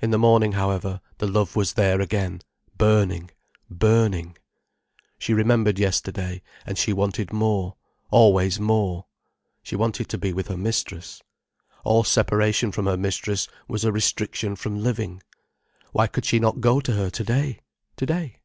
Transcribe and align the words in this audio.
In 0.00 0.12
the 0.12 0.18
morning, 0.18 0.52
however, 0.52 1.02
the 1.18 1.26
love 1.26 1.56
was 1.56 1.74
there 1.74 2.00
again, 2.00 2.40
burning, 2.78 3.30
burning. 3.68 4.38
She 5.18 5.34
remembered 5.34 5.78
yesterday, 5.78 6.40
and 6.64 6.78
she 6.78 6.94
wanted 6.94 7.34
more, 7.34 7.76
always 8.10 8.58
more. 8.58 9.04
She 9.62 9.76
wanted 9.76 10.08
to 10.08 10.16
be 10.16 10.32
with 10.32 10.48
her 10.48 10.56
mistress. 10.56 11.22
All 11.84 12.02
separation 12.02 12.72
from 12.72 12.86
her 12.86 12.96
mistress 12.96 13.46
was 13.68 13.84
a 13.84 13.92
restriction 13.92 14.56
from 14.56 14.82
living. 14.82 15.22
Why 15.92 16.06
could 16.06 16.24
she 16.24 16.38
not 16.38 16.62
go 16.62 16.80
to 16.80 16.92
her 16.94 17.10
to 17.10 17.22
day, 17.22 17.58
to 17.96 18.06
day? 18.06 18.40